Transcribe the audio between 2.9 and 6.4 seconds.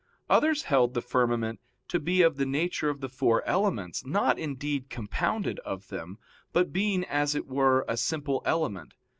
the four elements, not, indeed, compounded of them,